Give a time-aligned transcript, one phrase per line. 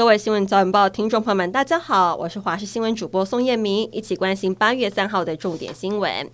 [0.00, 6.26] 各位新闻早晚报听众朋友们，大家好，我是华视新闻主播宋艳明，一起关心八月三号的重点新闻。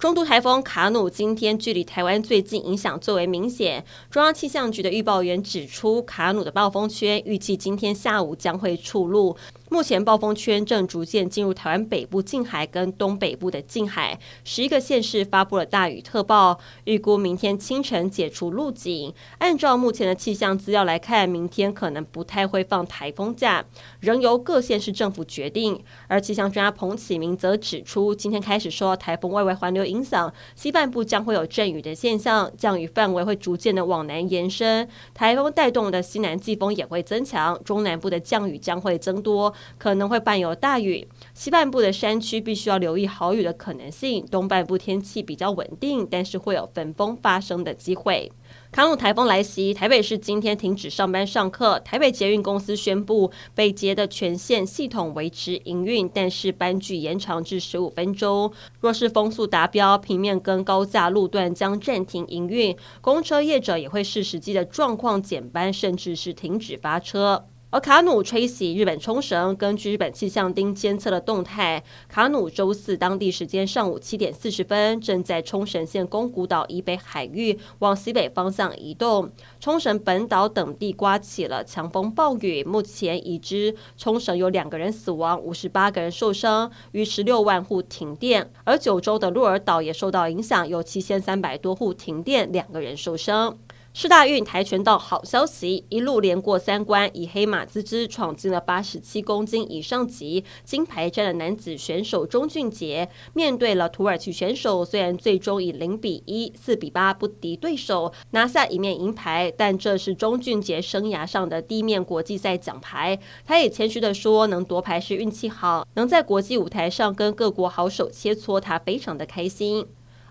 [0.00, 3.84] 中度台风卡努今天距离台湾最近，影响最为明显。
[4.10, 9.36] 中央气象局的预报员指出，卡努的暴风圈预计今天下午将会触陆。
[9.68, 19.14] 目前暴风圈正逐渐进入台湾北部近海跟东北部的近海，十一个县市发布了大雨特报，预估明天清晨解除陆警。
[19.38, 23.64] 按照目前的气象资料来看，明天可能不太会放台风假，
[24.00, 25.80] 仍由各县市政府决定。
[26.08, 39.52] 而气象专家彭启明则指出，今天开始受到台风外围环流影响，西半部将会有阵雨的现象，降雨范围会逐渐的往南延伸，台风带动的西南季风也会增强，中南部的降雨将会增多。
[39.76, 44.24] 可能会伴有大雨，西半部的山区必须要留意豪雨的可能性。
[44.30, 48.30] 东半部天气比较稳定，但是会有焚风发生的机会。
[48.72, 51.80] 康路台风来袭，台北市今天停止上班上课。
[51.80, 58.52] 台北捷运公司宣布，北捷的全线系统维持营运，但是班距延长至十五分钟。
[58.80, 62.76] 若是风速达标，平面跟高架路段将暂停营运。
[63.00, 67.46] 公车业者也会视实际的状况减班，甚至是停止发车。
[67.72, 79.30] 而卡努吹袭日本冲绳，根据日本气象厅监测的动态，卡努周四当地时间上午七点四十分，正在冲绳县宫古岛以北海域往西北方向移动。
[79.60, 88.50] 冲绳本岛等地刮起了强风暴雨，目前已知冲绳有两个人死亡，五十八个人受伤，逾十六万户停电。
[88.64, 93.56] 而九州的鹿儿岛也受到影响，有七千三百多户停电，两个人受伤。
[93.92, 113.18] 世大运跆拳道好消息，一路连过三关，以黑马资质闯进了八十七公斤以上级金牌战的男子选手钟俊杰，面对了土耳其选手，虽然最终以零比一、四比八不敌对手，拿下一面银牌，但这是钟俊杰生涯上的第一面国际赛奖牌。
[113.44, 119.84] 他也谦虚地说，能夺牌是运气好，能在国际舞台上跟各国好手切磋，他非常的开心。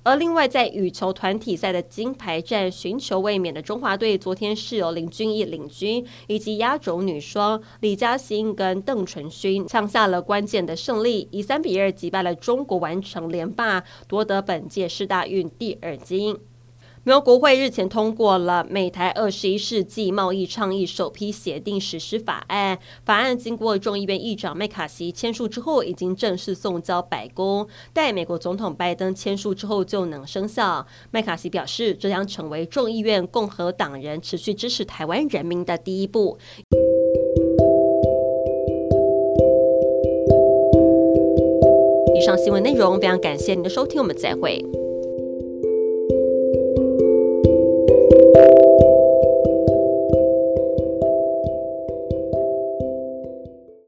[0.04, 16.38] 而另外，在羽球团体赛的金牌战，寻求卫冕的中华队，昨天是由林俊逸领军，以及压轴女双李嘉欣跟邓淳勋抢下了关键的胜利，以三比二击败了中国，完成连霸，夺得本届世大运第二金。
[17.10, 30.86] 美国国会日前通过了美台二十一世纪贸易倡议首批协定实施法案，法案经过众议院议长麦卡锡签署之后，已经正式送交白宫，待美国总统拜登签署之后就能生效。
[31.10, 36.38] 麦卡锡表示，这将成为众议院共和党人持续支持台湾人民的第一步。
[42.16, 44.64] 以上新闻内容非常感谢您的收听，我们再会。